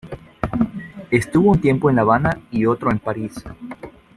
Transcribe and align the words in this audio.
Estuvo 1.11 1.51
un 1.51 1.61
tiempo 1.61 1.87
en 1.91 1.95
La 1.97 2.01
Habana 2.01 2.39
y 2.49 2.65
otro 2.65 2.89
en 2.89 2.97
París. 2.97 3.43